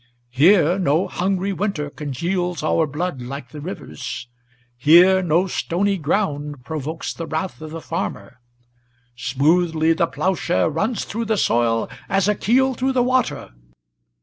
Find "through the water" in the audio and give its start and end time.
12.73-13.51